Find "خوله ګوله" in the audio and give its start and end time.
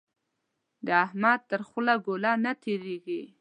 1.67-2.31